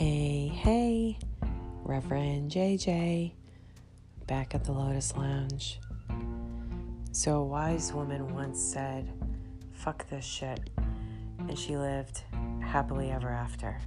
[0.00, 1.18] Hey, hey,
[1.84, 3.32] Reverend JJ,
[4.26, 5.78] back at the Lotus Lounge.
[7.12, 9.12] So, a wise woman once said,
[9.74, 10.70] Fuck this shit.
[11.40, 12.22] And she lived
[12.62, 13.78] happily ever after.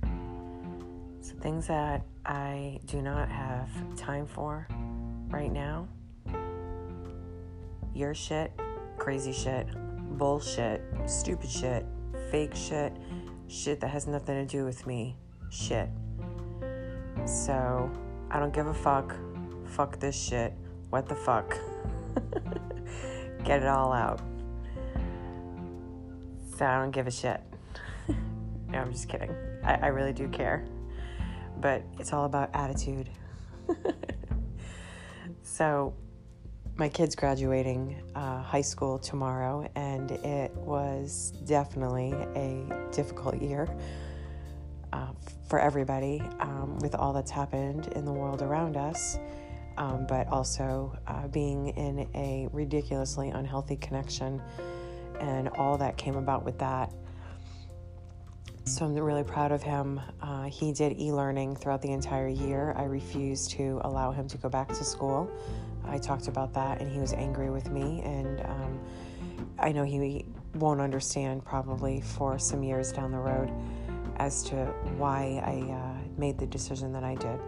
[1.21, 4.67] So, things that I do not have time for
[5.29, 5.87] right now
[7.95, 8.51] your shit,
[8.99, 9.65] crazy shit,
[10.19, 11.87] bullshit, stupid shit,
[12.29, 12.93] fake shit,
[13.47, 15.17] shit that has nothing to do with me,
[15.49, 15.89] shit.
[17.25, 17.89] So
[18.29, 19.15] I don't give a fuck.
[19.65, 20.53] Fuck this shit.
[20.89, 21.57] What the fuck?
[23.43, 24.21] Get it all out.
[26.57, 27.41] So I don't give a shit.
[28.67, 29.35] no, I'm just kidding.
[29.63, 30.65] I, I really do care.
[31.59, 33.09] But it's all about attitude.
[35.41, 35.93] so
[36.75, 43.67] my kid's graduating uh, high school tomorrow, and it was definitely a difficult year
[44.93, 45.07] uh,
[45.49, 49.17] for everybody um, with all that's happened in the world around us,
[49.77, 54.39] um, but also uh, being in a ridiculously unhealthy connection
[55.19, 56.93] and all that came about with that.
[58.65, 59.99] So I'm really proud of him.
[60.21, 62.73] Uh, he did e learning throughout the entire year.
[62.77, 65.29] I refused to allow him to go back to school.
[65.85, 68.01] I talked about that and he was angry with me.
[68.05, 68.79] And um,
[69.59, 73.51] I know he won't understand probably for some years down the road
[74.17, 74.65] as to
[74.97, 77.39] why I uh, made the decision that I did.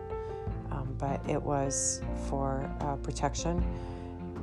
[0.71, 3.63] Um, but it was for uh, protection,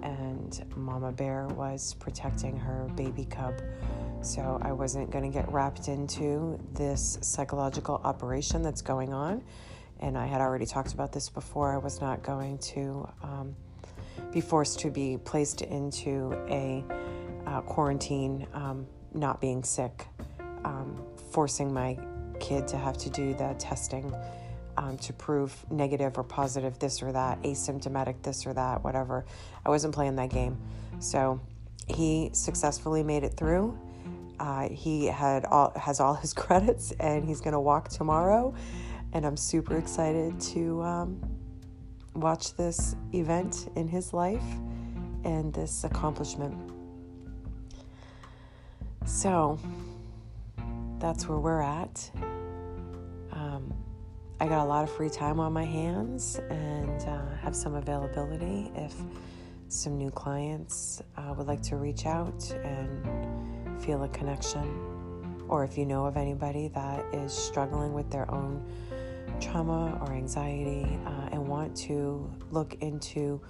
[0.03, 3.61] and Mama Bear was protecting her baby cub.
[4.23, 9.43] So I wasn't going to get wrapped into this psychological operation that's going on.
[9.99, 11.73] And I had already talked about this before.
[11.73, 13.57] I was not going to um,
[14.33, 16.85] be forced to be placed into a
[17.47, 20.07] uh, quarantine, um, not being sick,
[20.65, 21.99] um, forcing my
[22.41, 24.15] kid to have to do the testing
[24.77, 29.25] um, to prove negative or positive this or that, asymptomatic this or that, whatever.
[29.65, 30.57] I wasn't playing that game.
[30.99, 31.41] So
[31.89, 33.79] he successfully made it through.
[34.39, 38.55] Uh, he had all has all his credits, and he's going to walk tomorrow.
[39.13, 41.21] And I'm super excited to um,
[42.15, 44.43] watch this event in his life
[45.25, 46.57] and this accomplishment.
[49.05, 49.59] So
[51.03, 52.09] that's where we're at.
[53.33, 53.75] Um,
[54.39, 58.71] I got a lot of free time on my hands and uh, have some availability
[58.77, 58.95] if
[59.67, 65.77] some new clients uh, would like to reach out and feel a connection, or if
[65.77, 68.65] you know of anybody that is struggling with their own
[69.41, 73.41] trauma or anxiety uh, and want to look into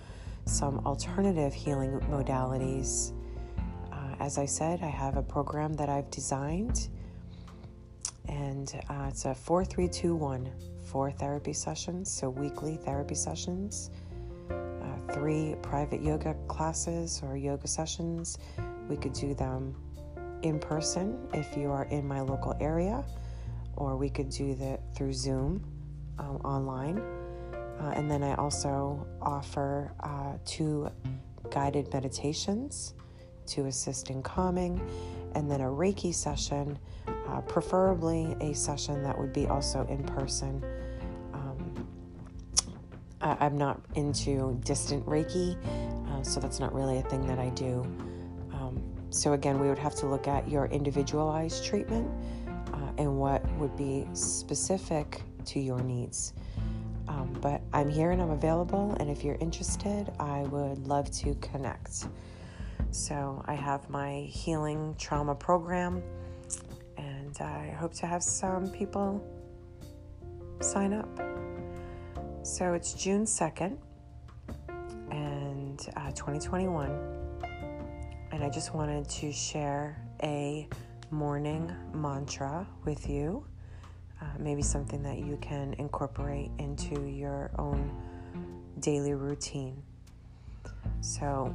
[0.47, 3.13] some alternative healing modalities.
[3.93, 6.89] Uh, as I said, I have a program that I've designed,
[8.29, 10.51] and uh, it's a 4321
[10.93, 13.91] four therapy sessions, so weekly therapy sessions,
[14.51, 18.37] uh, three private yoga classes or yoga sessions.
[18.91, 19.75] We could do them
[20.43, 23.05] in person if you are in my local area,
[23.77, 25.65] or we could do that through Zoom
[26.19, 26.99] um, online.
[27.81, 30.91] Uh, and then I also offer uh, two
[31.51, 32.93] guided meditations
[33.47, 34.81] to assist in calming,
[35.35, 36.79] and then a Reiki session,
[37.29, 40.65] uh, preferably a session that would be also in person.
[41.33, 41.89] Um,
[43.21, 45.57] I, am not into distant Reiki,
[46.11, 47.83] uh, so that's not really a thing that I do.
[48.53, 52.11] Um, so, again, we would have to look at your individualized treatment
[52.73, 56.35] uh, and what would be specific to your needs.
[57.09, 61.35] Um, but I'm here and I'm available, and if you're interested, I would love to
[61.37, 62.07] connect.
[62.93, 66.03] So, I have my healing trauma program,
[66.99, 69.25] and I hope to have some people
[70.61, 71.09] sign up.
[72.43, 73.79] So, it's June 2nd,
[75.11, 76.91] and uh, 2021,
[78.31, 80.69] and I just wanted to share a
[81.11, 83.43] morning mantra with you
[84.21, 87.91] uh, maybe something that you can incorporate into your own
[88.81, 89.83] daily routine.
[91.01, 91.55] So,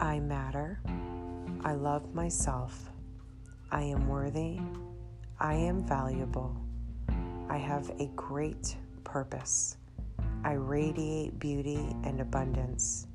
[0.00, 0.80] I matter.
[1.62, 2.90] I love myself.
[3.70, 4.58] I am worthy.
[5.38, 6.56] I am valuable.
[7.50, 9.76] I have a great purpose.
[10.42, 13.08] I radiate beauty and abundance.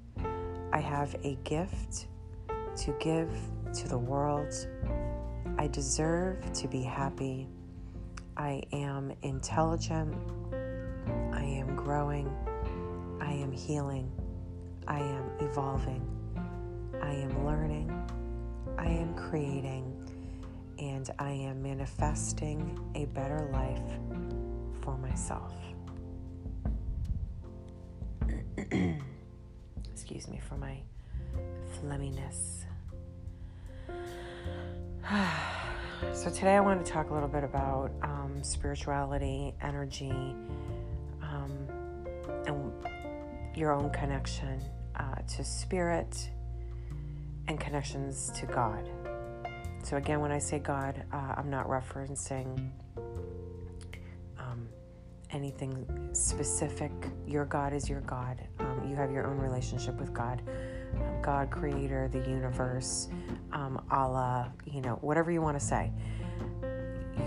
[0.71, 2.05] I have a gift
[2.77, 3.31] to give
[3.73, 4.53] to the world.
[5.57, 7.49] I deserve to be happy.
[8.37, 10.15] I am intelligent.
[11.33, 12.29] I am growing.
[13.19, 14.11] I am healing.
[14.87, 16.14] I am evolving.
[17.01, 17.91] I am learning.
[18.77, 19.91] I am creating.
[20.79, 23.99] And I am manifesting a better life
[24.81, 25.53] for myself.
[29.93, 30.77] Excuse me for my
[31.77, 32.65] phlegminess.
[36.13, 40.35] so, today I want to talk a little bit about um, spirituality, energy,
[41.21, 41.67] um,
[42.47, 42.71] and
[43.55, 44.59] your own connection
[44.95, 46.29] uh, to spirit
[47.47, 48.89] and connections to God.
[49.83, 52.71] So, again, when I say God, uh, I'm not referencing
[54.39, 54.67] um,
[55.31, 56.91] anything specific.
[57.27, 58.41] Your God is your God.
[58.59, 60.41] Um, you have your own relationship with God.
[60.95, 63.09] Um, God, creator, the universe,
[63.51, 65.91] um, Allah, you know, whatever you want to say.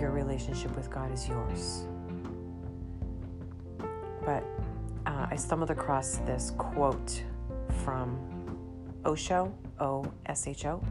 [0.01, 1.87] Your relationship with God is yours.
[4.25, 4.45] But
[5.07, 7.23] uh, I stumbled across this quote
[7.85, 8.38] from
[9.05, 10.83] Osho, O S H O.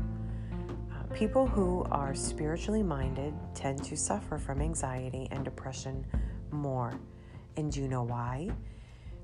[0.91, 6.05] Uh, people who are spiritually minded tend to suffer from anxiety and depression
[6.51, 6.99] more.
[7.57, 8.49] And do you know why?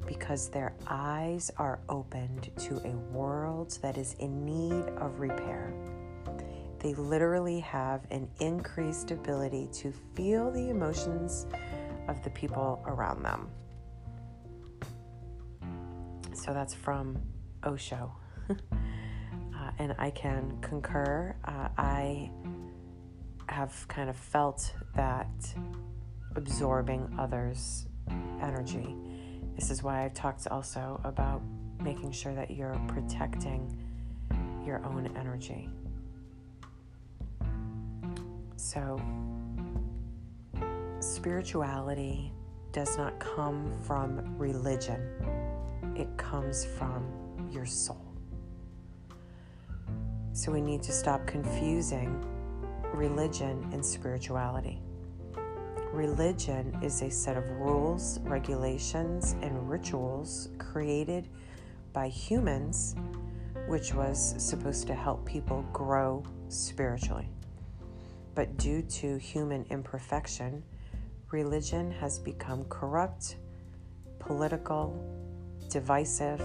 [0.05, 5.73] Because their eyes are opened to a world that is in need of repair.
[6.79, 11.45] They literally have an increased ability to feel the emotions
[12.09, 13.49] of the people around them.
[16.33, 17.17] So that's from
[17.63, 18.11] Osho.
[18.49, 21.35] uh, and I can concur.
[21.45, 22.31] Uh, I
[23.47, 25.29] have kind of felt that
[26.35, 27.85] absorbing others'
[28.41, 28.95] energy.
[29.55, 31.41] This is why I've talked also about
[31.81, 33.77] making sure that you're protecting
[34.65, 35.69] your own energy.
[38.55, 38.99] So,
[40.99, 42.31] spirituality
[42.71, 45.01] does not come from religion,
[45.95, 47.05] it comes from
[47.51, 48.02] your soul.
[50.33, 52.25] So, we need to stop confusing
[52.91, 54.81] religion and spirituality.
[55.91, 61.29] Religion is a set of rules, regulations, and rituals created
[61.93, 62.95] by humans,
[63.67, 67.29] which was supposed to help people grow spiritually.
[68.33, 70.63] But due to human imperfection,
[71.29, 73.35] religion has become corrupt,
[74.17, 74.99] political,
[75.69, 76.41] divisive,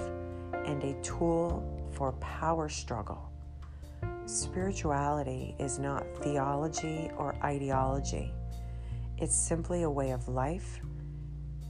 [0.53, 3.33] and a tool for power struggle.
[4.29, 8.31] Spirituality is not theology or ideology.
[9.17, 10.81] It's simply a way of life,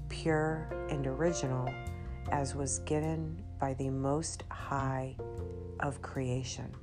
[0.09, 1.73] pure and original,
[2.33, 5.15] as was given by the Most High
[5.79, 6.75] of creation.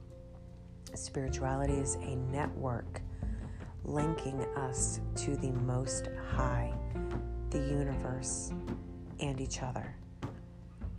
[0.94, 3.02] Spirituality is a network
[3.84, 6.74] linking us to the Most High,
[7.50, 8.54] the universe,
[9.20, 9.94] and each other.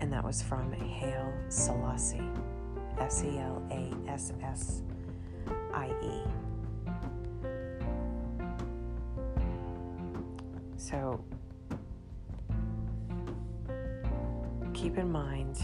[0.00, 2.28] And that was from Haile Selassie,
[2.98, 4.82] S E L A S S
[5.72, 6.22] I E.
[10.76, 11.24] So
[14.72, 15.58] keep in mind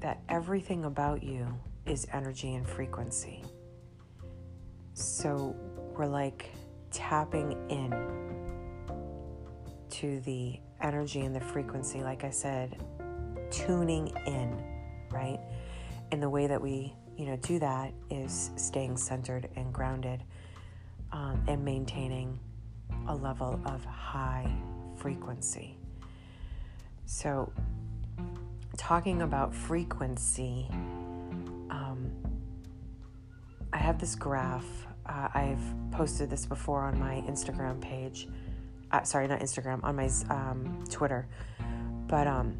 [0.00, 1.46] that everything about you
[1.86, 3.42] is energy and frequency.
[4.94, 5.56] So
[5.96, 6.50] we're like
[6.90, 7.90] tapping in
[9.90, 12.76] to the energy and the frequency, like I said,
[13.50, 14.62] tuning in,
[15.10, 15.40] right?
[16.12, 20.22] And the way that we, you know, do that is staying centered and grounded
[21.12, 22.38] um, and maintaining
[23.08, 24.50] a level of high
[24.96, 25.76] frequency.
[27.04, 27.52] So,
[28.76, 30.66] talking about frequency,
[31.70, 32.10] um,
[33.72, 34.66] I have this graph.
[35.06, 35.62] Uh, I've
[35.92, 38.28] posted this before on my Instagram page.
[38.90, 41.28] Uh, sorry, not Instagram, on my um, Twitter.
[42.06, 42.56] But um,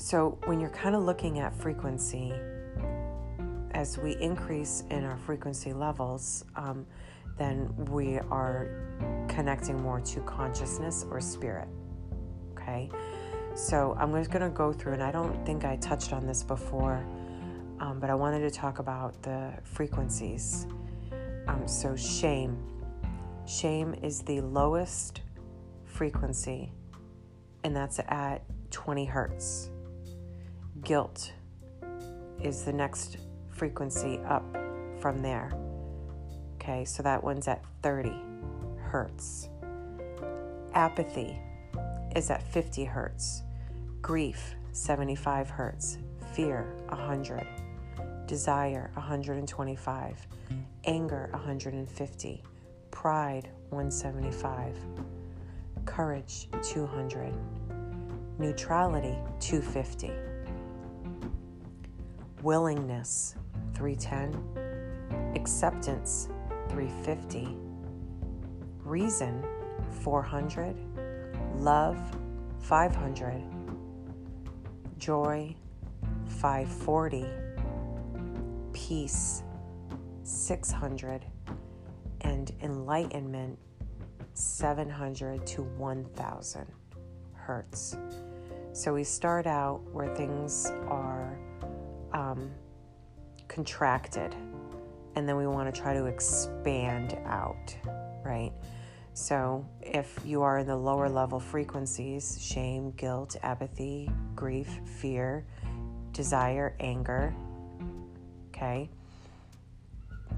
[0.00, 2.32] so when you're kind of looking at frequency,
[3.72, 6.86] as we increase in our frequency levels, um,
[7.36, 11.68] then we are connecting more to consciousness or spirit.
[12.52, 12.88] Okay,
[13.54, 16.42] so I'm just going to go through, and I don't think I touched on this
[16.42, 17.06] before,
[17.78, 20.66] um, but I wanted to talk about the frequencies.
[21.46, 22.56] Um, so, shame.
[23.46, 25.20] Shame is the lowest
[25.84, 26.72] frequency,
[27.64, 29.69] and that's at 20 hertz.
[30.82, 31.32] Guilt
[32.42, 33.18] is the next
[33.50, 34.44] frequency up
[34.98, 35.52] from there.
[36.54, 38.14] Okay, so that one's at 30
[38.78, 39.48] hertz.
[40.74, 41.38] Apathy
[42.16, 43.42] is at 50 hertz.
[44.00, 45.98] Grief, 75 hertz.
[46.32, 47.46] Fear, 100.
[48.26, 50.26] Desire, 125.
[50.86, 52.42] Anger, 150.
[52.90, 54.76] Pride, 175.
[55.84, 57.34] Courage, 200.
[58.38, 60.29] Neutrality, 250.
[62.42, 63.34] Willingness,
[63.74, 66.28] 310, acceptance
[66.70, 67.56] 350,
[68.84, 69.44] reason
[70.02, 70.74] 400,
[71.56, 71.98] love
[72.60, 73.42] 500,
[74.96, 75.54] joy
[76.28, 77.26] 540,
[78.72, 79.42] peace
[80.22, 81.26] 600,
[82.22, 83.58] and enlightenment
[84.32, 86.66] 700 to 1000
[87.34, 87.96] hertz.
[88.72, 91.19] So we start out where things are
[92.12, 92.50] um,
[93.48, 94.34] contracted,
[95.16, 97.76] and then we want to try to expand out,
[98.24, 98.52] right?
[99.12, 105.44] So if you are in the lower level frequencies shame, guilt, apathy, grief, fear,
[106.12, 107.34] desire, anger
[108.60, 108.88] okay?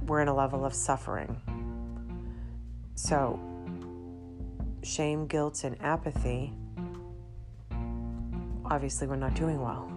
[0.06, 1.40] We're in a level of suffering.
[2.94, 3.38] So,
[4.82, 6.52] shame, guilt, and apathy,
[8.64, 9.91] obviously, we're not doing well.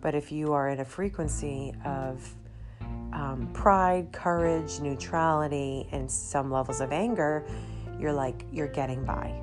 [0.00, 2.34] But if you are in a frequency of
[3.12, 7.46] um, pride, courage, neutrality, and some levels of anger,
[7.98, 9.34] you're like, you're getting by.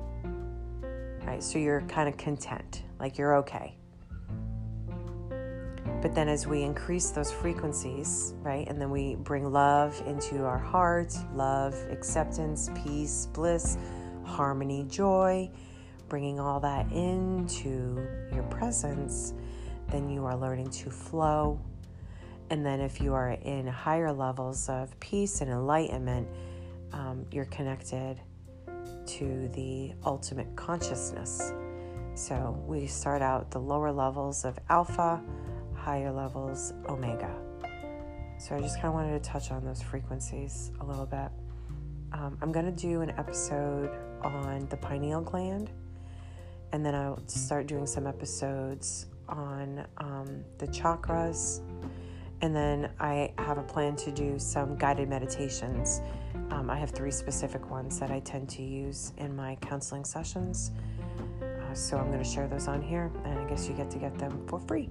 [1.26, 1.42] Right?
[1.42, 3.76] So you're kind of content, like you're okay.
[6.02, 10.58] But then as we increase those frequencies, right, and then we bring love into our
[10.58, 13.76] heart love, acceptance, peace, bliss,
[14.24, 15.50] harmony, joy,
[16.08, 19.34] bringing all that into your presence,
[19.90, 21.60] then you are learning to flow.
[22.50, 26.28] And then if you are in higher levels of peace and enlightenment,
[26.92, 28.20] um, you're connected
[29.06, 31.52] to the ultimate consciousness.
[32.14, 35.22] So we start out the lower levels of alpha
[35.86, 37.32] higher levels, omega.
[38.38, 41.30] So I just kind of wanted to touch on those frequencies a little bit.
[42.12, 43.90] Um, I'm going to do an episode
[44.22, 45.70] on the pineal gland,
[46.72, 51.60] and then I'll start doing some episodes on um, the chakras.
[52.42, 56.02] And then I have a plan to do some guided meditations.
[56.50, 60.70] Um, I have three specific ones that I tend to use in my counseling sessions.
[61.42, 63.98] Uh, so I'm going to share those on here, and I guess you get to
[63.98, 64.88] get them for free.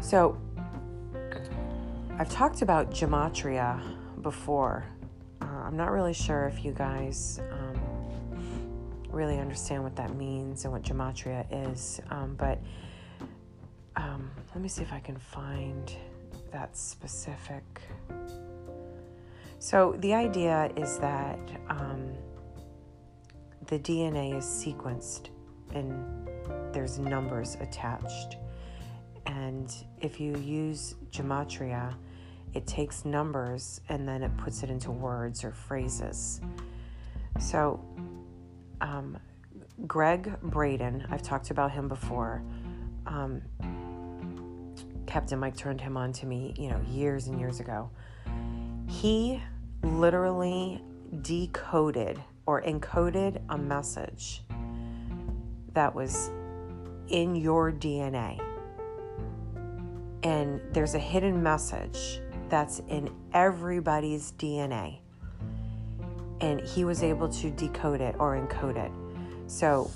[0.00, 0.38] So,
[2.18, 3.80] I've talked about gematria
[4.22, 4.84] before.
[5.40, 7.40] Uh, I'm not really sure if you guys
[9.10, 12.58] really understand what that means and what gematria is, um, but
[13.96, 15.92] um, let me see if I can find
[16.52, 17.64] that specific.
[19.58, 21.38] So, the idea is that
[21.68, 22.12] um,
[23.66, 25.30] the DNA is sequenced
[25.74, 26.28] and
[26.72, 28.36] there's numbers attached.
[29.26, 31.94] And if you use gematria,
[32.54, 36.40] it takes numbers and then it puts it into words or phrases.
[37.40, 37.84] So,
[38.80, 39.18] um,
[39.86, 42.42] Gregg Braden, I've talked about him before.
[43.06, 43.42] Um,
[45.06, 47.90] Captain Mike turned him on to me, you know, years and years ago.
[48.86, 49.42] He
[49.82, 50.82] literally
[51.22, 54.42] decoded or encoded a message
[55.72, 56.30] that was
[57.08, 58.40] in your DNA.
[60.22, 65.00] And there's a hidden message that's in everybody's DNA.
[66.40, 68.92] And he was able to decode it or encode it.
[69.50, 69.90] So,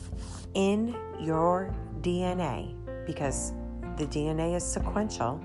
[0.54, 2.74] in your DNA,
[3.06, 3.52] because
[3.96, 5.40] the DNA is sequential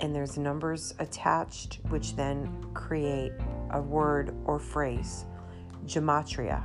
[0.00, 3.32] and there's numbers attached, which then create
[3.70, 5.24] a word or phrase,
[5.86, 6.64] gematria.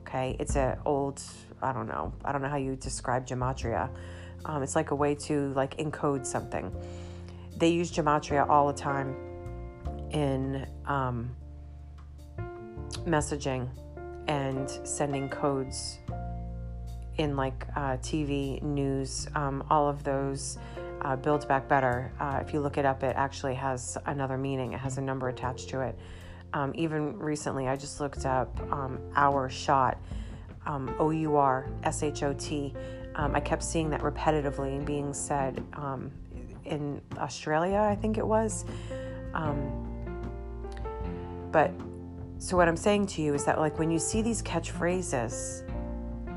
[0.00, 1.22] Okay, it's an old,
[1.62, 3.90] I don't know, I don't know how you describe gematria
[4.46, 6.72] um, it's like a way to like encode something.
[7.56, 9.16] They use gematria all the time
[10.10, 11.34] in um,
[13.06, 13.68] messaging
[14.28, 15.98] and sending codes
[17.18, 20.58] in like uh, TV, news, um, all of those.
[21.02, 22.10] Uh, Build Back Better.
[22.18, 24.72] Uh, if you look it up, it actually has another meaning.
[24.72, 25.96] It has a number attached to it.
[26.52, 29.98] Um, even recently, I just looked up um, Our Shot,
[30.64, 32.74] um, O U R S H O T,
[33.14, 36.10] um, I kept seeing that repetitively and being said um,
[36.64, 38.64] in Australia, I think it was.
[41.52, 41.72] But
[42.38, 45.68] so what I'm saying to you is that like when you see these catchphrases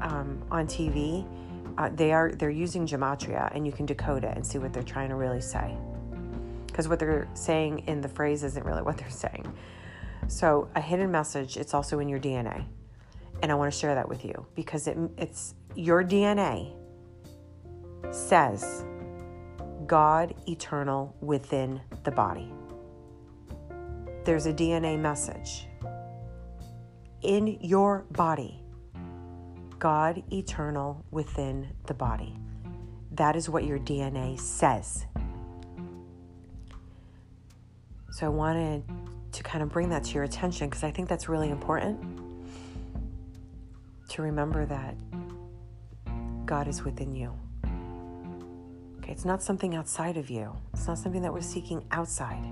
[0.02, 1.28] um, on TV,
[1.78, 4.84] uh, they are they're using gematria, and you can decode it and see what they're
[4.84, 5.76] trying to really say.
[6.68, 9.52] Because what they're saying in the phrase isn't really what they're saying.
[10.28, 12.66] So a hidden message, it's also in your DNA
[13.42, 16.74] and I want to share that with you because it, it's your DNA
[18.12, 18.84] says
[19.88, 22.52] God eternal within the body.
[24.26, 25.68] There's a DNA message
[27.22, 28.62] in your body.
[29.78, 32.36] God eternal within the body.
[33.12, 35.06] That is what your DNA says.
[38.12, 38.84] So I wanted
[39.32, 42.20] to kind of bring that to your attention because I think that's really important
[44.10, 44.96] to remember that
[46.46, 47.34] God is within you.
[48.98, 52.44] Okay, it's not something outside of you, it's not something that we're seeking outside.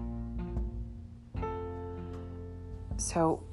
[2.98, 3.44] So,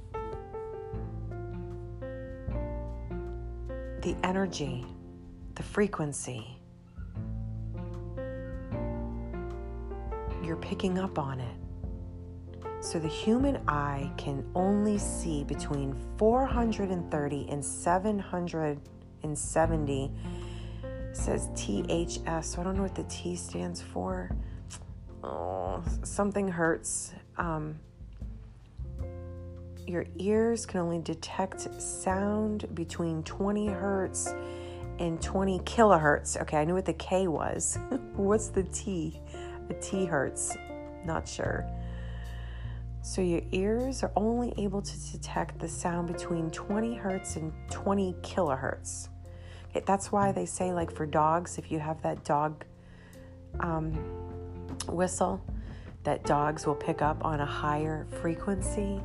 [4.05, 4.87] the energy,
[5.55, 6.47] the frequency,
[10.43, 11.57] you're picking up on it.
[12.81, 20.13] So the human eye can only see between 430 and 770.
[20.83, 24.31] It says THS, so I don't know what the T stands for.
[25.23, 27.15] Oh, something hurts.
[27.39, 27.77] Um,
[29.87, 34.35] your ears can only detect sound between 20 hertz
[34.99, 36.41] and 20 kilohertz.
[36.41, 37.79] Okay, I knew what the K was.
[38.17, 39.21] What's the T?
[39.71, 40.57] A T hertz.
[41.05, 41.67] Not sure.
[43.03, 48.15] So your ears are only able to detect the sound between 20 hertz and 20
[48.23, 49.09] kilohertz.
[49.71, 52.65] Okay, that's why they say, like for dogs, if you have that dog
[53.61, 53.93] um,
[54.89, 55.45] whistle,
[56.05, 59.01] that dogs will pick up on a higher frequency.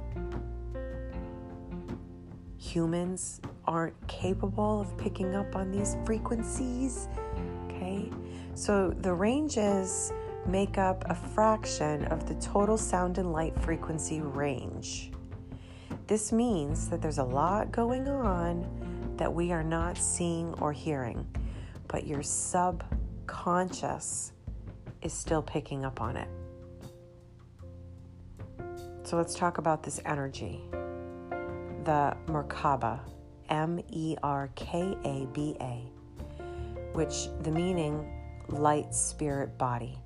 [2.60, 7.08] Humans aren't capable of picking up on these frequencies.
[7.66, 8.12] Okay,
[8.54, 10.12] so the ranges
[10.46, 15.12] make up a fraction of the total sound and light frequency range.
[16.08, 18.68] This means that there's a lot going on
[19.16, 21.26] that we are not seeing or hearing,
[21.88, 24.34] but your subconscious
[25.02, 26.28] is still picking up on it.
[29.04, 30.62] So let's talk about this energy.
[31.84, 33.00] The Merkaba,
[33.50, 35.84] M E R K A B A,
[36.94, 38.06] which the meaning
[38.50, 39.98] light spirit body.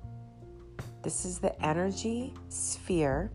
[1.02, 3.32] This is the energy sphere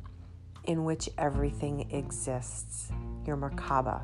[0.65, 2.91] in which everything exists,
[3.25, 4.04] your Merkaba.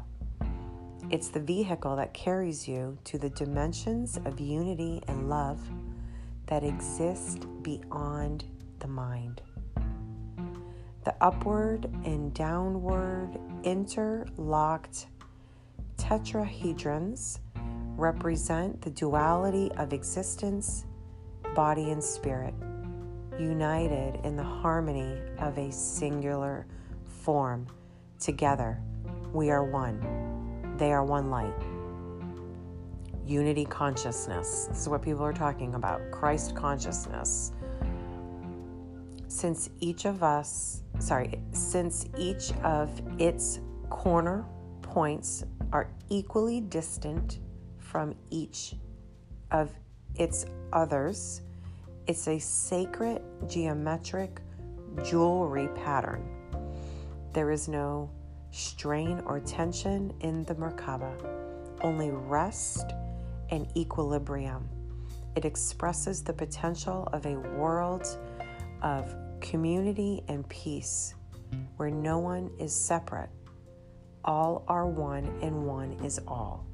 [1.10, 5.60] It's the vehicle that carries you to the dimensions of unity and love
[6.48, 8.46] that exist beyond
[8.80, 9.42] the mind.
[11.06, 15.06] The upward and downward interlocked
[15.98, 17.40] tetrahedrons
[17.96, 20.86] represent the duality of existence,
[21.54, 22.56] body, and spirit
[23.40, 26.66] united in the harmony of a singular
[27.22, 27.68] form.
[28.20, 28.82] Together,
[29.32, 30.76] we are one.
[30.78, 31.54] They are one light.
[33.26, 34.66] Unity consciousness.
[34.70, 37.52] This is what people are talking about Christ consciousness.
[39.28, 44.46] Since each of us, sorry, since each of its corner
[44.82, 47.40] points are equally distant
[47.78, 48.76] from each
[49.52, 49.72] of
[50.16, 51.42] its others,
[52.08, 54.40] it's a sacred geometric
[55.04, 56.24] jewelry pattern.
[57.34, 58.10] There is no
[58.52, 61.14] strain or tension in the Merkaba,
[61.82, 62.94] only rest
[63.50, 64.70] and equilibrium.
[65.36, 68.08] It expresses the potential of a world
[68.82, 69.14] of
[69.50, 71.14] community and peace
[71.78, 73.30] where no one is separate.
[74.24, 76.66] All are one, and one is all.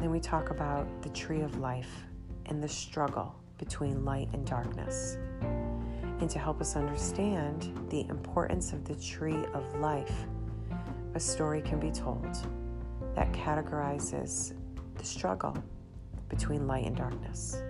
[0.00, 2.04] Then we talk about the tree of life
[2.46, 5.18] and the struggle between light and darkness.
[6.20, 10.26] And to help us understand the importance of the tree of life,
[11.14, 12.36] a story can be told
[13.14, 14.54] that categorizes
[14.96, 15.56] the struggle
[16.28, 17.62] between light and darkness.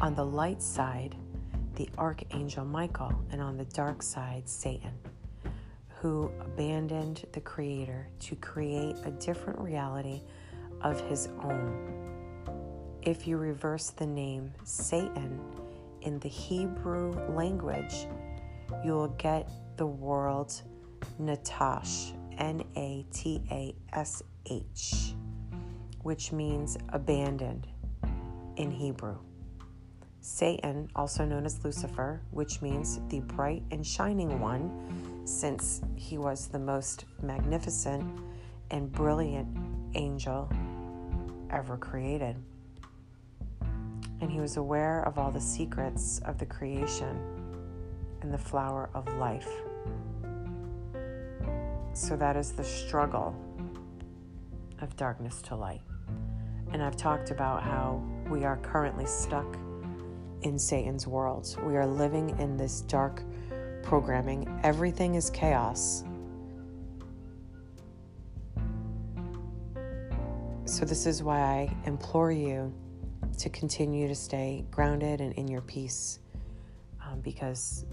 [0.00, 1.16] On the light side,
[1.74, 4.92] the archangel Michael, and on the dark side, Satan,
[5.88, 10.22] who abandoned the Creator to create a different reality
[10.82, 12.96] of his own.
[13.02, 15.40] If you reverse the name Satan
[16.02, 18.06] in the Hebrew language,
[18.84, 20.52] you will get the word
[21.20, 25.14] Natash, N A T A S H,
[26.02, 27.66] which means abandoned
[28.56, 29.18] in Hebrew.
[30.20, 36.48] Satan, also known as Lucifer, which means the bright and shining one, since he was
[36.48, 38.20] the most magnificent
[38.70, 39.48] and brilliant
[39.94, 40.50] angel
[41.50, 42.36] ever created.
[44.20, 47.18] And he was aware of all the secrets of the creation
[48.20, 49.48] and the flower of life.
[51.92, 53.34] So that is the struggle
[54.80, 55.82] of darkness to light.
[56.72, 59.56] And I've talked about how we are currently stuck
[60.42, 61.56] in Satan's world.
[61.64, 63.22] We are living in this dark
[63.82, 64.60] programming.
[64.62, 66.04] Everything is chaos.
[70.64, 72.72] So, this is why I implore you
[73.38, 76.18] to continue to stay grounded and in your peace
[77.04, 77.84] um, because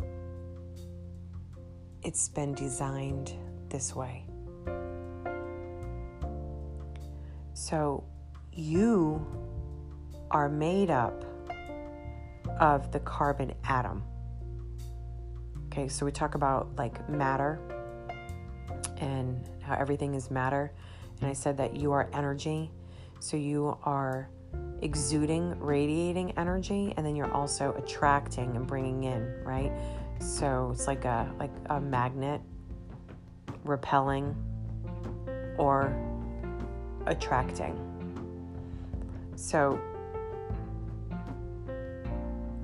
[2.03, 3.33] it's been designed
[3.69, 4.25] this way.
[7.53, 8.03] So
[8.53, 9.25] you
[10.29, 11.23] are made up
[12.59, 14.03] of the carbon atom.
[15.67, 17.59] Okay, so we talk about like matter
[18.97, 20.71] and how everything is matter.
[21.21, 22.71] And I said that you are energy.
[23.19, 24.29] So you are
[24.81, 29.71] exuding, radiating energy, and then you're also attracting and bringing in, right?
[30.19, 32.41] So it's like a like a magnet
[33.63, 34.35] repelling
[35.57, 35.93] or
[37.07, 37.79] attracting.
[39.35, 39.79] So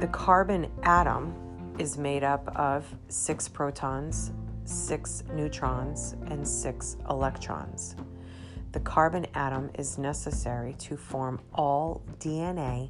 [0.01, 1.31] the carbon atom
[1.77, 4.31] is made up of six protons,
[4.65, 7.95] six neutrons, and six electrons.
[8.71, 12.89] The carbon atom is necessary to form all DNA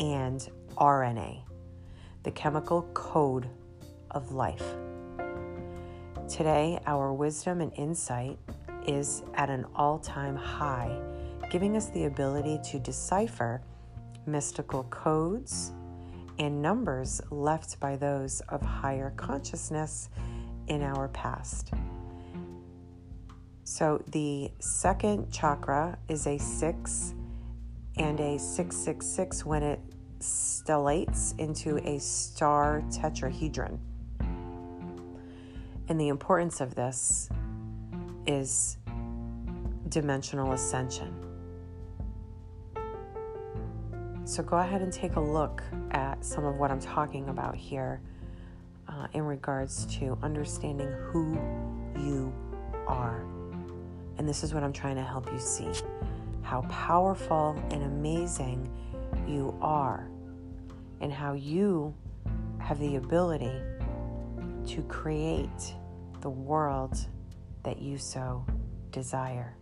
[0.00, 1.42] and RNA,
[2.22, 3.46] the chemical code
[4.12, 4.64] of life.
[6.30, 8.38] Today, our wisdom and insight
[8.86, 10.98] is at an all time high,
[11.50, 13.60] giving us the ability to decipher
[14.24, 15.72] mystical codes
[16.38, 20.08] and numbers left by those of higher consciousness
[20.68, 21.72] in our past.
[23.64, 27.14] So the second chakra is a six
[27.96, 29.80] and a 666 when it
[30.20, 33.78] stellates into a star tetrahedron.
[35.88, 37.28] And the importance of this
[38.26, 38.78] is
[39.88, 41.17] dimensional ascension.
[44.28, 48.02] So go ahead and take a look at some of what I'm talking about here
[48.86, 51.32] uh, in regards to understanding who
[51.96, 52.30] you
[52.86, 53.24] are.
[54.18, 55.70] And this is what I'm trying to help you see
[56.42, 58.70] how powerful and amazing
[59.26, 60.10] you are,
[61.00, 61.94] and how you
[62.58, 63.62] have the ability
[64.66, 65.74] to create
[66.20, 66.98] the world
[67.62, 68.44] that you so
[68.90, 69.57] desire.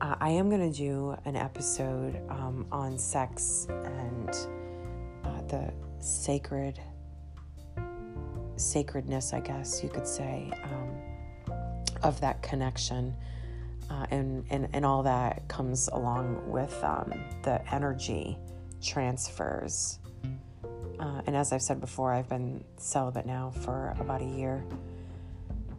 [0.00, 4.28] Uh, I am going to do an episode um, on sex and
[5.24, 6.80] uh, the sacred
[8.56, 10.50] sacredness, I guess you could say.
[10.64, 10.98] Um,
[12.02, 13.14] of that connection.
[13.90, 18.36] Uh, and, and, and all that comes along with um, the energy
[18.82, 19.98] transfers.
[20.98, 24.64] Uh, and as I've said before, I've been celibate now for about a year.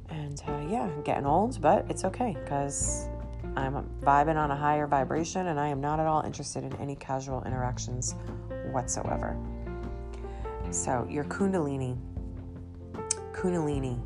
[0.10, 3.08] And uh, yeah, getting old, but it's okay because
[3.56, 6.95] I'm vibing on a higher vibration and I am not at all interested in any
[6.95, 8.15] casual interactions
[8.71, 9.38] whatsoever.
[10.71, 11.97] So, your Kundalini.
[13.34, 13.99] Kundalini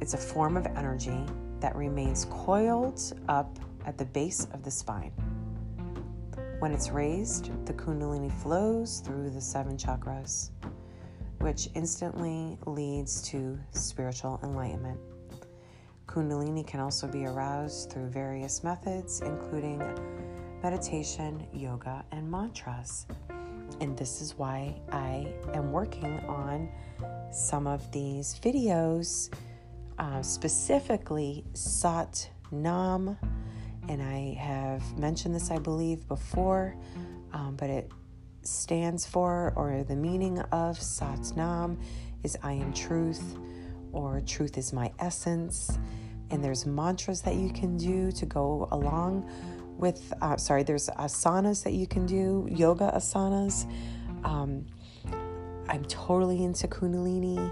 [0.00, 1.24] it's a form of energy
[1.60, 5.12] that remains coiled up at the base of the spine.
[6.58, 10.50] When it's raised, the Kundalini flows through the seven chakras,
[11.40, 14.98] which instantly leads to spiritual enlightenment.
[16.10, 19.78] Kundalini can also be aroused through various methods, including
[20.60, 23.06] meditation, yoga, and mantras.
[23.80, 26.68] And this is why I am working on
[27.30, 29.32] some of these videos
[30.00, 33.16] uh, specifically Sat Nam.
[33.88, 36.74] And I have mentioned this, I believe, before,
[37.32, 37.88] um, but it
[38.42, 41.78] stands for, or the meaning of Sat Nam
[42.24, 43.38] is I am truth,
[43.92, 45.78] or truth is my essence.
[46.30, 49.28] And there's mantras that you can do to go along
[49.78, 53.70] with, uh, sorry, there's asanas that you can do, yoga asanas.
[54.24, 54.66] Um,
[55.68, 57.50] I'm totally into Kundalini.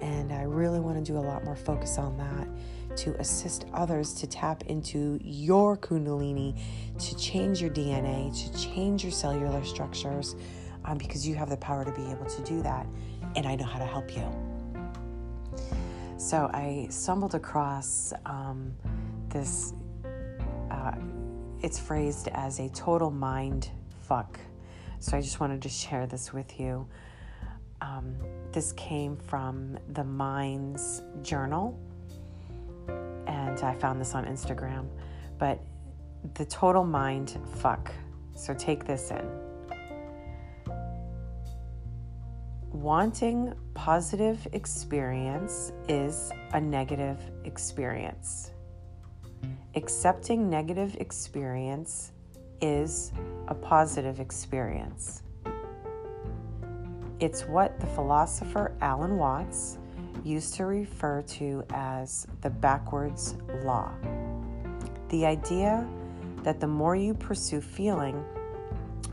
[0.00, 4.14] And I really want to do a lot more focus on that to assist others
[4.14, 6.58] to tap into your Kundalini,
[6.98, 10.36] to change your DNA, to change your cellular structures,
[10.84, 12.86] um, because you have the power to be able to do that.
[13.36, 14.47] And I know how to help you.
[16.18, 18.74] So I stumbled across um,
[19.28, 19.72] this,
[20.68, 20.96] uh,
[21.62, 23.70] it's phrased as a total mind
[24.02, 24.40] fuck.
[24.98, 26.88] So I just wanted to share this with you.
[27.80, 28.16] Um,
[28.50, 31.78] this came from the Minds Journal,
[32.88, 34.88] and I found this on Instagram.
[35.38, 35.60] But
[36.34, 37.92] the total mind fuck.
[38.34, 39.30] So take this in.
[42.72, 48.50] Wanting positive experience is a negative experience.
[49.76, 52.10] Accepting negative experience
[52.60, 53.12] is
[53.46, 55.22] a positive experience.
[57.20, 59.78] It's what the philosopher Alan Watts
[60.24, 63.92] used to refer to as the backwards law.
[65.08, 65.88] The idea
[66.42, 68.24] that the more you pursue feeling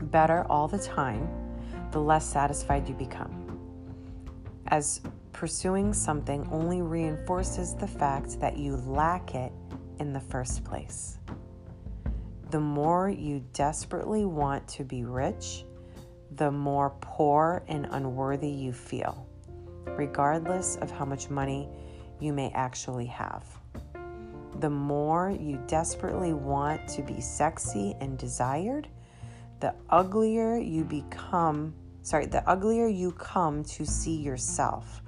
[0.02, 1.28] better all the time,
[1.92, 3.45] the less satisfied you become.
[4.68, 5.00] As
[5.32, 9.52] pursuing something only reinforces the fact that you lack it
[10.00, 11.18] in the first place.
[12.50, 15.64] The more you desperately want to be rich,
[16.36, 19.26] the more poor and unworthy you feel,
[19.86, 21.68] regardless of how much money
[22.20, 23.44] you may actually have.
[24.60, 28.88] The more you desperately want to be sexy and desired,
[29.60, 31.74] the uglier you become,
[32.06, 35.02] sorry, the uglier you come to see yourself,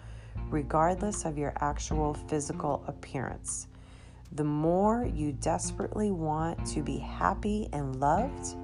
[0.50, 3.68] regardless of your actual physical appearance.
[4.32, 8.56] The more you desperately want to be happy and loved,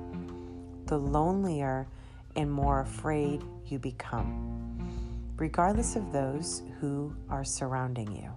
[0.87, 1.87] the lonelier
[2.35, 8.33] and more afraid you become, regardless of those who are surrounding you.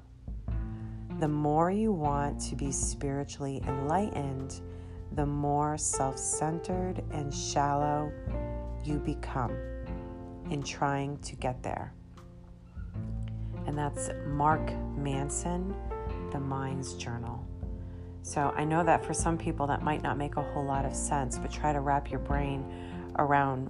[1.19, 4.61] The more you want to be spiritually enlightened,
[5.13, 8.11] the more self centered and shallow
[8.83, 9.57] you become
[10.49, 11.93] in trying to get there.
[13.65, 15.75] And that's Mark Manson,
[16.31, 17.45] The Mind's Journal.
[18.21, 20.95] So I know that for some people that might not make a whole lot of
[20.95, 22.65] sense, but try to wrap your brain
[23.17, 23.69] around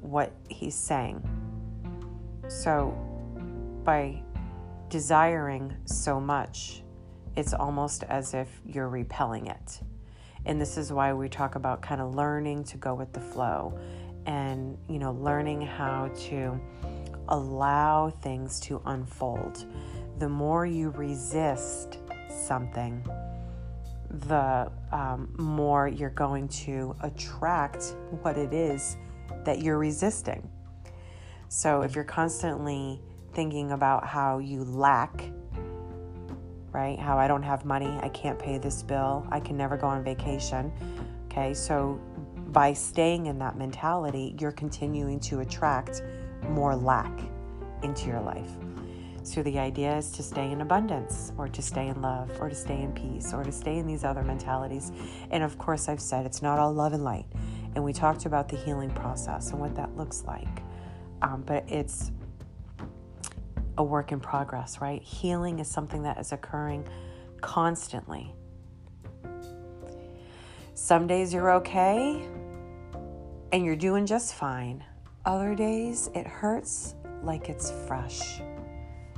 [0.00, 1.22] what he's saying.
[2.48, 2.96] So
[3.84, 4.22] by
[4.88, 6.82] desiring so much,
[7.36, 9.80] it's almost as if you're repelling it.
[10.46, 13.78] And this is why we talk about kind of learning to go with the flow
[14.26, 16.60] and, you know, learning how to
[17.28, 19.66] allow things to unfold.
[20.18, 23.06] The more you resist something,
[24.10, 28.96] the um, more you're going to attract what it is
[29.44, 30.48] that you're resisting.
[31.48, 33.00] So if you're constantly
[33.34, 35.30] thinking about how you lack
[36.72, 36.98] right?
[36.98, 40.04] How I don't have money, I can't pay this bill, I can never go on
[40.04, 40.72] vacation.
[41.26, 42.00] Okay, so
[42.48, 46.02] by staying in that mentality, you're continuing to attract
[46.48, 47.12] more lack
[47.82, 48.50] into your life.
[49.22, 52.54] So the idea is to stay in abundance or to stay in love or to
[52.54, 54.90] stay in peace or to stay in these other mentalities.
[55.30, 57.26] And of course, I've said it's not all love and light.
[57.74, 60.62] And we talked about the healing process and what that looks like.
[61.20, 62.10] Um, but it's
[63.76, 65.02] a work in progress, right?
[65.02, 66.88] Healing is something that is occurring
[67.42, 68.34] constantly.
[70.80, 72.24] Some days you're okay
[73.52, 74.84] and you're doing just fine.
[75.26, 78.40] Other days it hurts like it's fresh.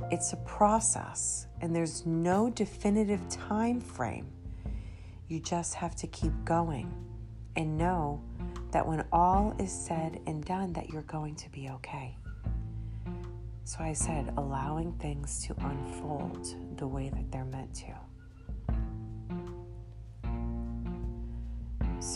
[0.09, 4.25] It's a process and there's no definitive time frame.
[5.27, 6.91] You just have to keep going
[7.55, 8.23] and know
[8.71, 12.17] that when all is said and done that you're going to be okay.
[13.65, 18.10] So I said, allowing things to unfold the way that they're meant to.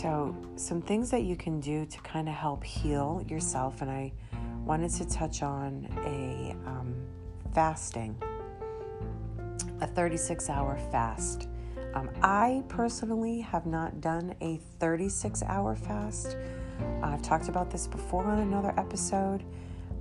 [0.06, 4.12] So, some things that you can do to kind of help heal yourself, and I
[4.64, 6.94] wanted to touch on a um,
[7.52, 8.16] fasting,
[9.80, 11.48] a 36 hour fast.
[11.94, 16.36] Um, I personally have not done a 36 hour fast.
[17.02, 19.42] I've talked about this before on another episode.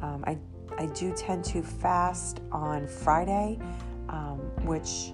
[0.04, 0.38] Um, I
[0.78, 3.58] I do tend to fast on Friday,
[4.10, 4.38] um,
[4.68, 5.14] which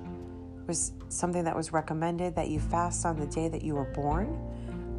[0.68, 4.51] was something that was recommended that you fast on the day that you were born.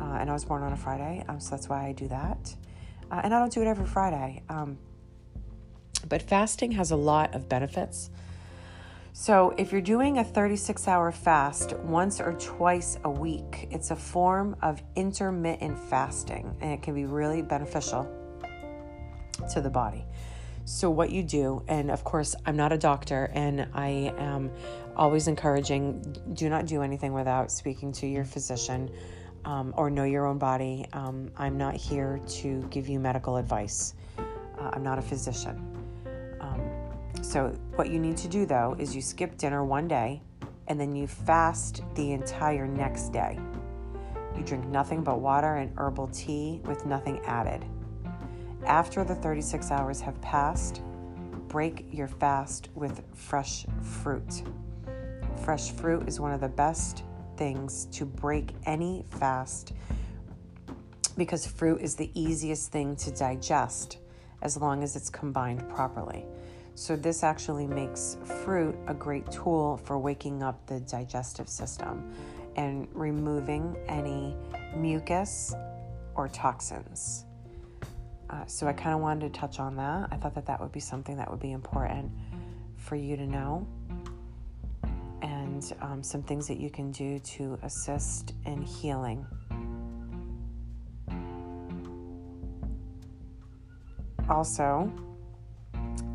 [0.03, 2.57] Uh, and I was born on a Friday, um, so that's why I do that.
[3.09, 4.43] Uh, and I don't do it every Friday.
[4.49, 4.79] Um,
[6.09, 8.11] but fasting has a lot of benefits.
[9.13, 13.97] So, if you're doing a 36 hour fast once or twice a week, it's a
[13.97, 18.11] form of intermittent fasting and it can be really beneficial
[19.53, 20.05] to the body.
[20.65, 24.51] So, what you do, and of course, I'm not a doctor, and I am
[24.97, 28.91] always encouraging do not do anything without speaking to your physician
[29.45, 30.87] um, or know your own body.
[30.93, 35.57] Um, I'm not here to give you medical advice, uh, I'm not a physician.
[36.41, 36.61] Um,
[37.23, 40.23] so, what you need to do though is you skip dinner one day
[40.69, 43.39] and then you fast the entire next day.
[44.37, 47.65] You drink nothing but water and herbal tea with nothing added.
[48.65, 50.83] After the 36 hours have passed,
[51.49, 54.43] break your fast with fresh fruit.
[55.45, 57.05] Fresh fruit is one of the best
[57.37, 59.73] things to break any fast
[61.17, 63.99] because fruit is the easiest thing to digest
[64.43, 66.25] as long as it's combined properly.
[66.75, 72.15] So, this actually makes fruit a great tool for waking up the digestive system
[72.57, 74.35] and removing any
[74.75, 75.55] mucus
[76.15, 77.27] or toxins.
[78.31, 80.09] Uh, so I kind of wanted to touch on that.
[80.11, 82.11] I thought that that would be something that would be important
[82.77, 83.67] for you to know,
[85.53, 89.27] and um, some things that you can do to assist in healing.
[94.29, 94.91] Also,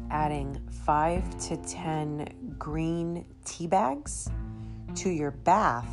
[0.10, 4.30] adding five to 10 green tea bags
[4.96, 5.88] to your bath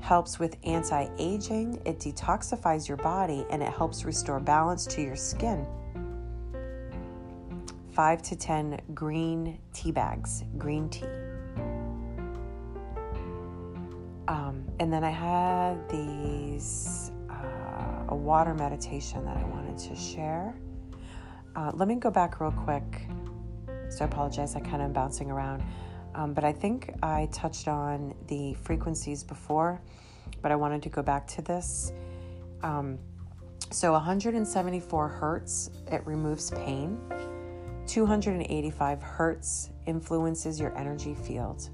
[0.00, 5.16] helps with anti aging, it detoxifies your body, and it helps restore balance to your
[5.16, 5.66] skin.
[7.92, 11.23] Five to 10 green tea bags, green tea.
[14.28, 20.54] Um, and then I had these, uh, a water meditation that I wanted to share.
[21.56, 23.06] Uh, let me go back real quick.
[23.90, 25.62] So I apologize, I kind of am bouncing around.
[26.14, 29.80] Um, but I think I touched on the frequencies before,
[30.42, 31.92] but I wanted to go back to this.
[32.62, 32.98] Um,
[33.70, 36.98] so 174 hertz, it removes pain.
[37.86, 41.68] 285 hertz influences your energy field.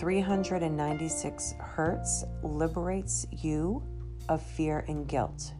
[0.00, 3.82] 396 hertz liberates you
[4.30, 5.52] of fear and guilt.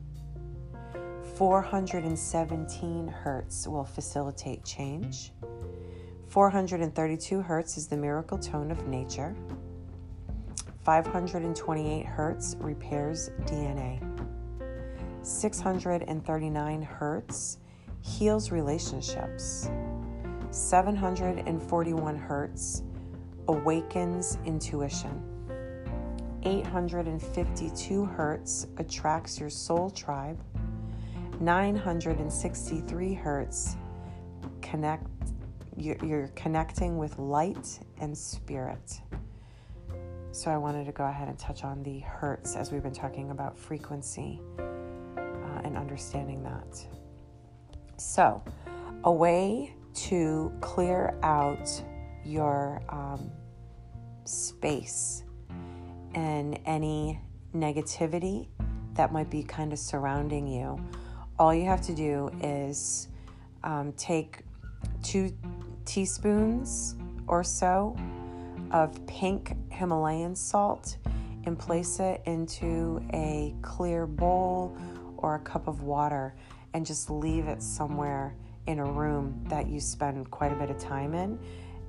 [1.35, 5.33] 417 hertz will facilitate change.
[6.29, 9.37] 432 hertz is the miracle tone of nature.
[10.87, 14.01] 528 hertz repairs DNA.
[15.21, 17.59] 639 hertz
[18.01, 19.69] heals relationships.
[20.51, 22.85] 741 hertz
[23.51, 25.21] awakens intuition.
[26.45, 30.41] 852 hertz attracts your soul tribe.
[31.41, 33.77] 963 hertz
[34.63, 35.05] connect
[35.77, 39.01] you're connecting with light and spirit.
[40.31, 43.31] So I wanted to go ahead and touch on the hertz as we've been talking
[43.33, 44.63] about frequency uh,
[45.65, 46.87] and understanding that.
[47.97, 48.45] So,
[49.03, 51.69] a way to clear out
[52.25, 53.31] your um,
[54.31, 55.25] space
[56.15, 57.21] and any
[57.55, 58.49] negativity
[58.95, 60.79] that might be kind of surrounding you,
[61.39, 63.09] all you have to do is
[63.65, 64.41] um, take
[65.03, 65.33] two
[65.85, 67.97] teaspoons or so
[68.71, 70.97] of pink Himalayan salt
[71.45, 74.77] and place it into a clear bowl
[75.17, 76.35] or a cup of water
[76.75, 78.35] and just leave it somewhere
[78.67, 81.39] in a room that you spend quite a bit of time in.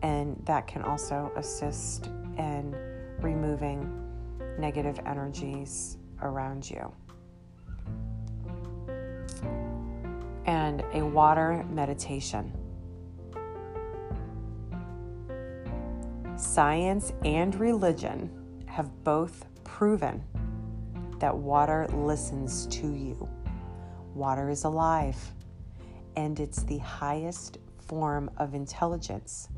[0.02, 2.76] And that can also assist in
[3.20, 3.90] removing
[4.58, 6.92] negative energies around you.
[10.46, 12.52] And a water meditation.
[16.36, 18.30] Science and religion
[18.66, 20.24] have both proven
[21.20, 23.30] that water listens to you.
[24.16, 25.18] Water is alive,
[26.16, 29.50] and it's the highest form of intelligence.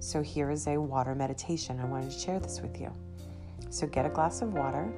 [0.00, 1.78] So, here is a water meditation.
[1.78, 2.90] I wanted to share this with you.
[3.68, 4.90] So, get a glass of water,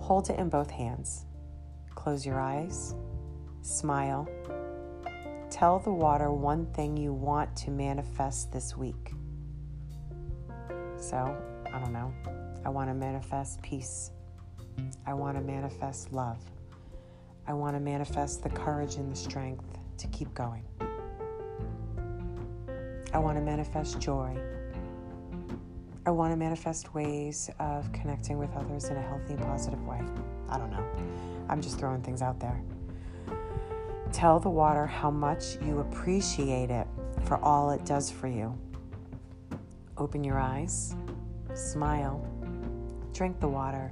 [0.00, 1.26] hold it in both hands,
[1.94, 2.96] close your eyes,
[3.62, 4.28] smile.
[5.48, 9.12] Tell the water one thing you want to manifest this week.
[10.98, 11.36] So,
[11.72, 12.12] I don't know.
[12.64, 14.10] I want to manifest peace.
[15.06, 16.38] I want to manifest love.
[17.46, 20.64] I want to manifest the courage and the strength to keep going.
[23.16, 24.36] I want to manifest joy.
[26.04, 30.02] I want to manifest ways of connecting with others in a healthy and positive way.
[30.50, 30.84] I don't know.
[31.48, 32.60] I'm just throwing things out there.
[34.12, 36.86] Tell the water how much you appreciate it
[37.24, 38.54] for all it does for you.
[39.96, 40.94] Open your eyes,
[41.54, 42.22] smile,
[43.14, 43.90] drink the water.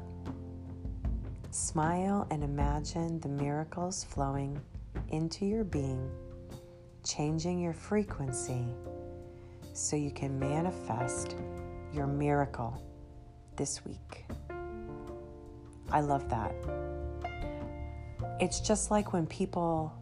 [1.50, 4.60] Smile and imagine the miracles flowing
[5.08, 6.10] into your being,
[7.02, 8.66] changing your frequency
[9.74, 11.36] so you can manifest
[11.92, 12.82] your miracle
[13.56, 14.24] this week.
[15.90, 16.54] I love that.
[18.40, 19.92] It's just like when people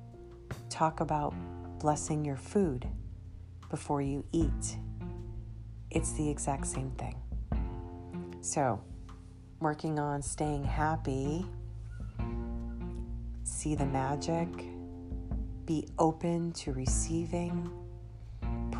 [0.70, 1.34] talk about
[1.80, 2.86] blessing your food
[3.68, 4.76] before you eat
[5.94, 7.14] it's the exact same thing.
[8.40, 8.80] So,
[9.60, 11.46] working on staying happy,
[13.44, 14.48] see the magic,
[15.66, 17.70] be open to receiving,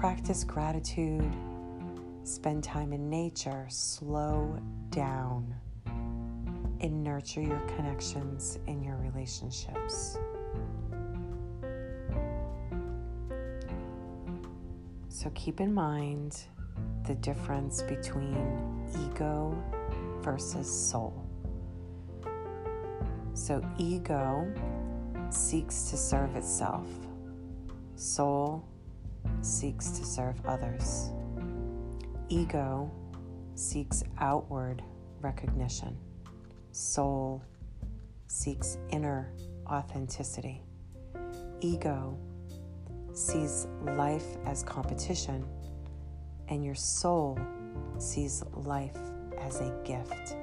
[0.03, 1.32] practice gratitude,
[2.24, 4.59] spend time in nature, slow
[4.90, 5.55] down,
[6.80, 10.18] and nurture your connections in your relationships.
[15.09, 16.36] So keep in mind
[17.07, 19.57] the difference between ego
[20.20, 21.24] versus soul.
[23.34, 24.53] So, ego
[25.30, 26.88] seeks to serve itself,
[27.94, 28.66] soul
[29.41, 31.11] seeks to serve others.
[32.29, 32.91] Ego
[33.55, 34.83] seeks outward
[35.20, 35.97] recognition,
[36.70, 37.43] soul
[38.27, 39.33] seeks inner
[39.66, 40.62] authenticity.
[41.61, 42.18] Ego
[43.12, 45.45] sees life as competition,
[46.49, 47.39] and your soul
[47.99, 48.97] sees life
[49.39, 50.37] as a gift.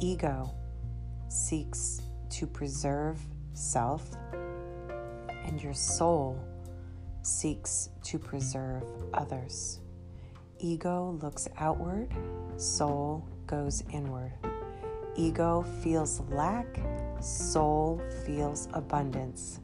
[0.00, 0.50] Ego
[1.28, 3.18] seeks to preserve
[3.54, 4.10] self,
[5.44, 6.38] and your soul
[7.22, 8.82] seeks to preserve
[9.14, 9.80] others.
[10.58, 12.12] Ego looks outward,
[12.56, 14.32] soul goes inward.
[15.16, 16.80] Ego feels lack,
[17.20, 19.60] soul feels abundance.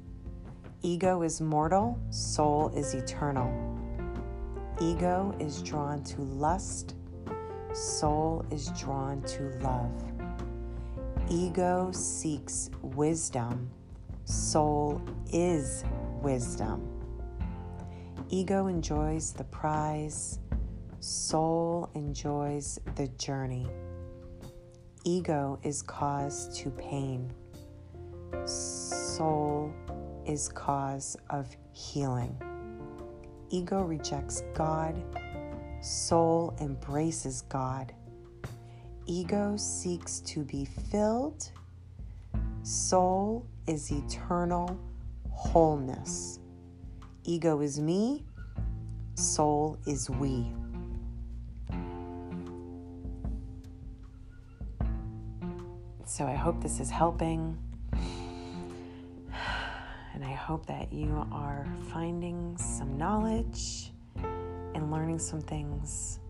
[0.83, 3.51] Ego is mortal, soul is eternal.
[4.81, 6.95] Ego is drawn to lust,
[7.73, 9.93] soul is drawn to love.
[11.31, 13.71] Ego seeks wisdom,
[14.25, 15.01] soul
[15.33, 15.85] is
[16.23, 16.96] wisdom.
[18.29, 20.41] Ego enjoys the prize,
[20.99, 23.69] soul enjoys the journey.
[25.05, 27.33] Ego is cause to pain,
[28.45, 29.73] soul
[30.27, 32.37] is cause of healing.
[33.51, 35.01] Ego rejects God,
[35.81, 37.95] soul embraces God.
[39.07, 41.49] Ego seeks to be filled,
[42.65, 44.77] soul is eternal
[45.31, 46.41] wholeness.
[47.29, 48.25] Ego is me,
[49.17, 50.47] soul is we.
[56.05, 57.59] So I hope this is helping.
[60.15, 63.91] And I hope that you are finding some knowledge
[64.75, 66.21] and learning some things.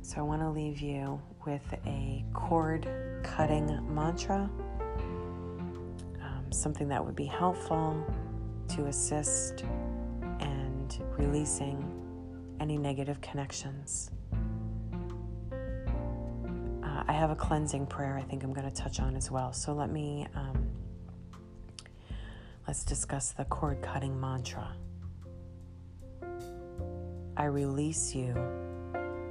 [0.00, 2.88] So I want to leave you with a cord
[3.22, 4.50] cutting mantra,
[6.52, 8.04] something that would be helpful
[8.68, 9.64] to assist
[10.40, 11.84] and releasing
[12.60, 14.10] any negative connections.
[17.10, 19.52] I have a cleansing prayer I think I'm going to touch on as well.
[19.52, 20.70] So let me, um,
[22.68, 24.68] let's discuss the cord cutting mantra.
[27.36, 28.32] I release you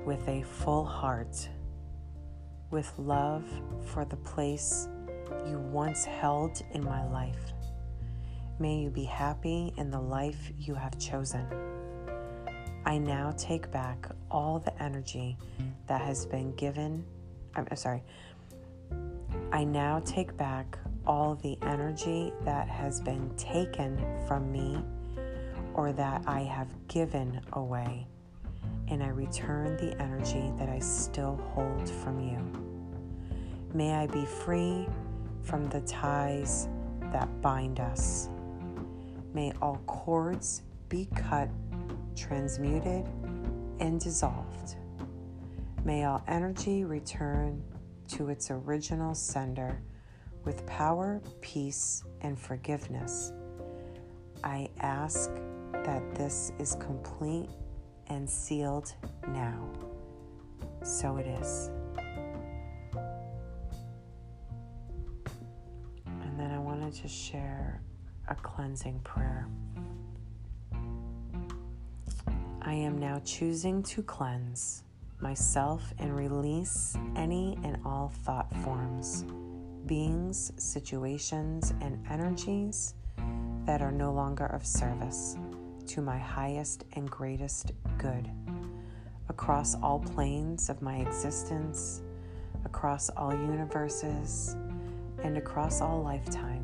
[0.05, 1.47] with a full heart,
[2.69, 3.45] with love
[3.85, 4.89] for the place
[5.47, 7.53] you once held in my life.
[8.59, 11.45] May you be happy in the life you have chosen.
[12.85, 15.37] I now take back all the energy
[15.87, 17.05] that has been given
[17.55, 18.03] I'm sorry.
[19.51, 24.79] I now take back all the energy that has been taken from me
[25.73, 28.07] or that I have given away,
[28.89, 32.39] and I return the energy that I still hold from you.
[33.73, 34.87] May I be free
[35.43, 36.67] from the ties
[37.11, 38.29] that bind us.
[39.33, 41.49] May all cords be cut,
[42.15, 43.07] transmuted,
[43.79, 44.75] and dissolved.
[45.85, 47.63] May all energy return
[48.09, 49.81] to its original sender
[50.43, 53.33] with power, peace, and forgiveness.
[54.43, 55.31] I ask
[55.73, 57.49] that this is complete
[58.07, 58.93] and sealed
[59.29, 59.69] now.
[60.83, 61.69] So it is.
[66.91, 67.81] To share
[68.27, 69.47] a cleansing prayer.
[72.61, 74.83] I am now choosing to cleanse
[75.21, 79.25] myself and release any and all thought forms,
[79.85, 82.93] beings, situations, and energies
[83.65, 85.37] that are no longer of service
[85.87, 88.29] to my highest and greatest good.
[89.29, 92.01] Across all planes of my existence,
[92.65, 94.55] across all universes,
[95.23, 96.58] and across all lifetimes,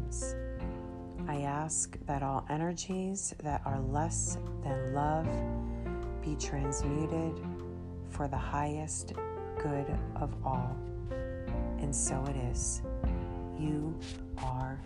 [1.27, 5.27] I ask that all energies that are less than love
[6.23, 7.39] be transmuted
[8.09, 9.13] for the highest
[9.57, 10.75] good of all.
[11.79, 12.81] And so it is.
[13.57, 13.97] You
[14.43, 14.79] are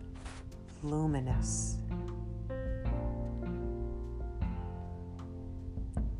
[0.83, 1.77] luminous.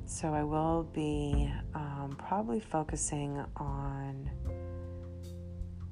[0.06, 4.30] So I will be um, probably focusing on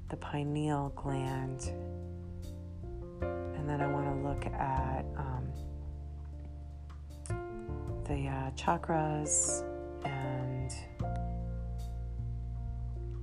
[0.10, 1.72] the pineal gland.
[3.22, 5.52] And then I want to look at um,
[8.06, 9.64] the uh, chakras
[10.06, 10.72] and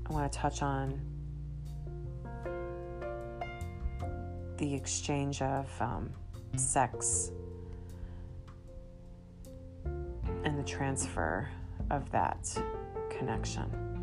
[0.06, 1.00] I want to touch on
[4.58, 6.10] the exchange of um,
[6.56, 7.32] sex
[10.44, 11.48] and the transfer
[11.90, 12.46] of that
[13.10, 13.93] connection.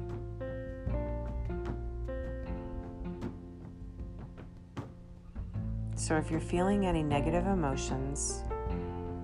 [6.12, 8.44] So, if you're feeling any negative emotions,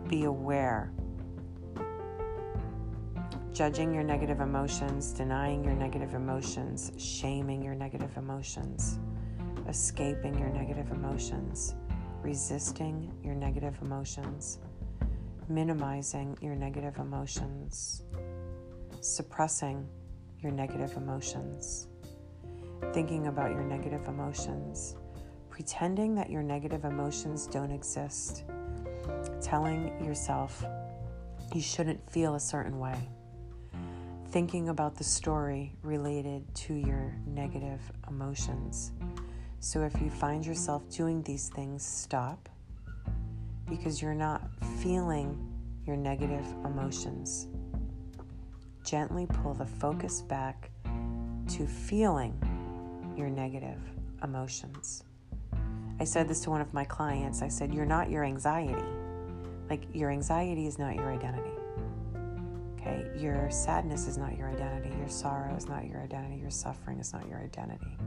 [0.08, 0.94] be aware
[3.52, 9.00] judging your negative emotions, denying your negative emotions, shaming your negative emotions.
[9.68, 11.76] escaping your negative emotions,
[12.22, 14.60] resisting your negative emotions,
[15.50, 18.04] minimizing your negative emotions,
[19.02, 19.86] suppressing
[20.40, 21.90] your negative emotions,
[22.94, 24.96] thinking about your negative emotions,
[25.58, 28.44] pretending that your negative emotions don't exist,
[29.42, 30.64] telling yourself
[31.52, 33.10] you shouldn't feel a certain way,
[34.30, 38.92] thinking about the story related to your negative emotions.
[39.60, 42.50] So if you find yourself doing these things, stop
[43.68, 44.44] because you're not
[44.78, 45.44] feeling
[45.88, 47.48] your negative emotions.
[48.86, 50.70] Gently pull the focus back
[51.50, 52.40] to feeling
[53.18, 53.80] your negative
[54.22, 55.04] emotions.
[56.00, 57.42] I said this to one of my clients.
[57.42, 58.86] I said, You're not your anxiety.
[59.70, 61.50] Like, your anxiety is not your identity.
[62.80, 63.10] Okay?
[63.18, 64.96] Your sadness is not your identity.
[64.98, 66.38] Your sorrow is not your identity.
[66.38, 67.98] Your suffering is not your identity.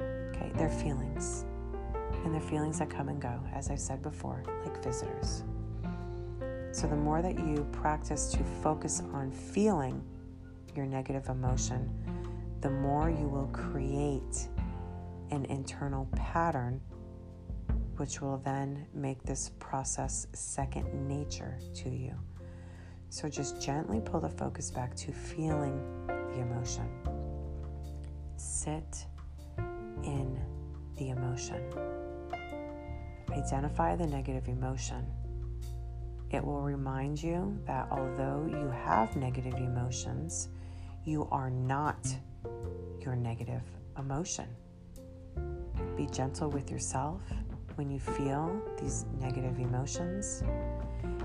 [0.00, 0.50] Okay?
[0.54, 1.44] They're feelings.
[2.24, 5.44] And they're feelings that come and go, as I've said before, like visitors.
[6.72, 10.02] So, the more that you practice to focus on feeling
[10.74, 11.90] your negative emotion,
[12.62, 14.48] the more you will create
[15.30, 16.80] an internal pattern,
[17.96, 22.14] which will then make this process second nature to you.
[23.08, 26.88] So just gently pull the focus back to feeling the emotion.
[28.36, 29.06] Sit
[30.02, 30.38] in
[30.98, 31.62] the emotion.
[33.30, 35.06] Identify the negative emotion.
[36.30, 40.48] It will remind you that although you have negative emotions,
[41.04, 42.06] you are not
[43.00, 43.62] your negative
[43.96, 44.48] emotion.
[45.96, 47.22] Be gentle with yourself
[47.76, 50.42] when you feel these negative emotions.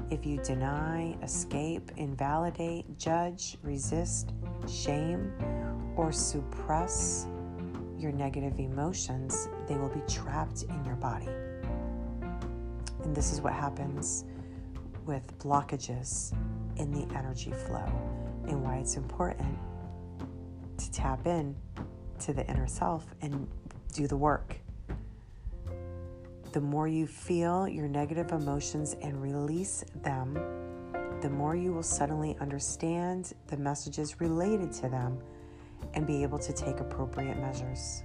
[0.10, 4.32] If you deny, escape, invalidate, judge, resist,
[4.70, 5.34] shame,
[5.96, 7.28] or suppress
[7.98, 11.30] your negative emotions, they will be trapped in your body.
[13.04, 14.26] And this is what happens
[15.06, 16.34] with blockages
[16.78, 17.92] in the energy flow
[18.48, 19.58] and why it's important
[20.78, 21.56] to tap in
[22.20, 23.48] to the inner self and
[23.92, 24.58] do the work.
[26.52, 30.34] The more you feel your negative emotions and release them,
[31.22, 35.20] the more you will suddenly understand the messages related to them
[35.94, 38.04] and be able to take appropriate measures.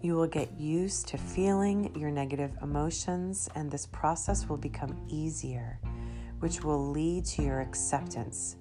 [0.00, 5.78] You will get used to feeling your negative emotions, and this process will become easier,
[6.40, 8.56] which will lead to your acceptance.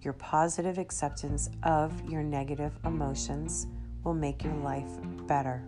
[0.00, 3.66] Your positive acceptance of your negative emotions
[4.04, 4.90] will make your life
[5.26, 5.62] better.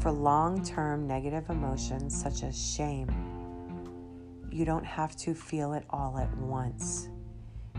[0.00, 3.08] For long term negative emotions such as shame,
[4.50, 7.08] you don't have to feel it all at once.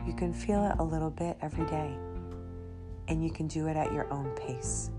[0.05, 1.95] You can feel it a little bit every day,
[3.07, 4.89] and you can do it at your own pace.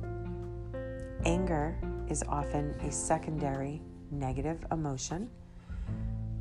[1.25, 1.77] Anger
[2.09, 5.29] is often a secondary negative emotion.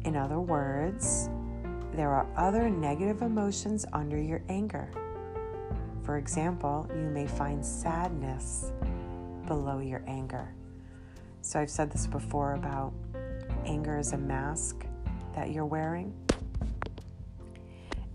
[0.04, 1.30] In other words,
[1.94, 4.90] there are other negative emotions under your anger.
[6.06, 8.72] For example, you may find sadness
[9.48, 10.54] below your anger.
[11.42, 12.94] So, I've said this before about
[13.66, 14.86] anger is a mask
[15.34, 16.14] that you're wearing,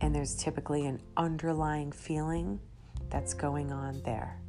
[0.01, 2.61] and there's typically an underlying feeling
[3.09, 4.41] that's going on there.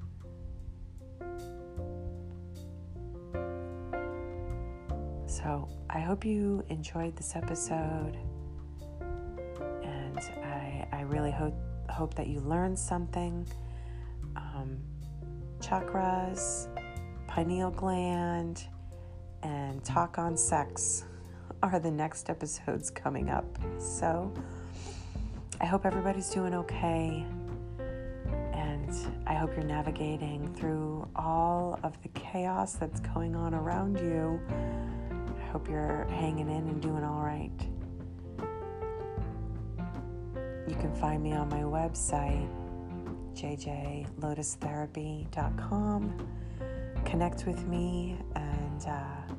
[5.26, 8.18] So, I hope you enjoyed this episode,
[9.84, 11.56] and I, I really hope
[11.92, 13.48] hope that you learned something.
[14.36, 14.80] Um,
[15.60, 16.68] chakras,
[17.28, 18.66] pineal gland,
[19.44, 21.06] and talk on sex
[21.64, 23.46] are the next episodes coming up.
[23.78, 24.34] So
[25.60, 27.26] I hope everybody's doing okay.
[28.54, 28.90] And
[29.28, 34.40] I hope you're navigating through all of the chaos that's going on around you.
[35.10, 37.52] I hope you're hanging in and doing all right.
[40.72, 42.48] You can find me on my website,
[43.34, 46.28] jjlotustherapy.com.
[47.04, 49.34] Connect with me, and uh,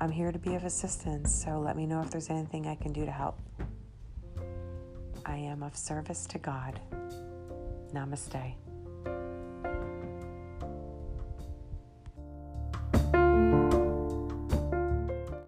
[0.00, 1.44] I'm here to be of assistance.
[1.44, 3.38] So let me know if there's anything I can do to help.
[5.26, 6.80] I am of service to God.
[7.92, 8.54] Namaste.